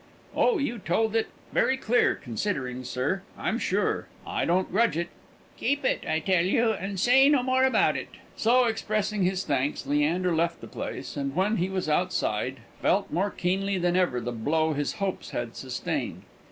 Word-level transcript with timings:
"Oh, 0.35 0.57
you 0.57 0.79
told 0.79 1.15
it 1.15 1.27
very 1.53 1.77
clear, 1.77 2.15
considering, 2.15 2.83
sir, 2.83 3.21
I'm 3.37 3.59
sure! 3.59 4.07
I 4.25 4.45
don't 4.45 4.71
grudge 4.71 4.97
it." 4.97 5.09
"Keep 5.57 5.85
it, 5.85 6.03
I 6.09 6.17
tell 6.19 6.43
you, 6.43 6.71
and 6.73 6.99
say 6.99 7.29
no 7.29 7.43
more 7.43 7.65
about 7.65 7.95
it." 7.95 8.07
So, 8.35 8.65
expressing 8.65 9.21
his 9.25 9.43
thanks, 9.43 9.85
Leander 9.85 10.35
left 10.35 10.59
the 10.59 10.65
place; 10.67 11.15
and, 11.15 11.35
when 11.35 11.57
he 11.57 11.69
was 11.69 11.87
outside, 11.87 12.61
felt 12.81 13.13
more 13.13 13.29
keenly 13.29 13.77
than 13.77 13.95
ever 13.95 14.19
the 14.19 14.31
blow 14.31 14.73
his 14.73 14.93
hopes 14.93 15.29
had 15.29 15.55
sustained. 15.55 16.23